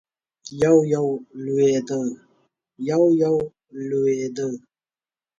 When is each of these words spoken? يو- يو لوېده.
يو- 0.61 0.85
يو 0.93 1.07
لوېده. 3.93 4.47